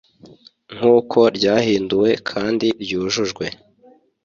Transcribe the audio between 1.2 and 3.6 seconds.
ryahinduwe kandi ryujujwe